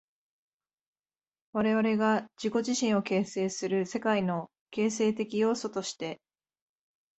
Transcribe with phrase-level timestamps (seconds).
[1.53, 6.19] 我々が自己自身を形成する世界の形成的要素として、